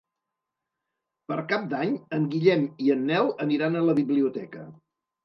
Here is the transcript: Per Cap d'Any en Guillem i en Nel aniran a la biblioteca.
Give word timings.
Per 1.31 1.35
Cap 1.51 1.67
d'Any 1.73 1.93
en 2.17 2.25
Guillem 2.31 2.63
i 2.87 2.89
en 2.95 3.05
Nel 3.11 3.29
aniran 3.47 3.79
a 3.79 3.85
la 3.91 3.97
biblioteca. 4.01 4.65